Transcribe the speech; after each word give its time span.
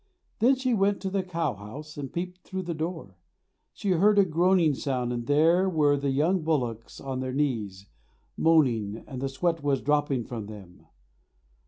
Then 0.39 0.55
she 0.55 0.73
went 0.73 0.99
to 1.01 1.11
the 1.11 1.21
cowhouse 1.21 1.95
and 1.95 2.11
peeped 2.11 2.39
through 2.39 2.63
the 2.63 2.73
door. 2.73 3.17
She 3.71 3.91
heard 3.91 4.17
a 4.17 4.25
groaning 4.25 4.73
sound 4.73 5.13
and 5.13 5.27
there 5.27 5.69
were 5.69 5.95
the 5.95 6.09
young 6.09 6.41
bullocks 6.41 6.99
on 6.99 7.19
their 7.19 7.33
knees, 7.33 7.85
moaning, 8.35 9.03
and 9.05 9.21
the 9.21 9.29
sweat 9.29 9.61
was 9.61 9.79
dropping 9.83 10.23
from 10.25 10.47
them. 10.47 10.87